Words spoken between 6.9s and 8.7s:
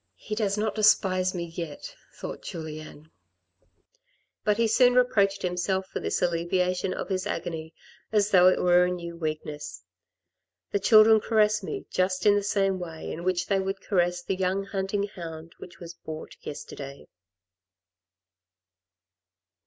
of his agony as though it